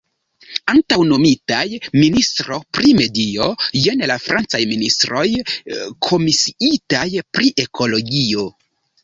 [0.71, 1.65] Antaŭe nomitaj
[2.03, 3.49] "ministro pri medio",
[3.81, 5.27] jen la francaj ministroj
[6.09, 7.07] komisiitaj
[7.39, 8.49] pri ekologio.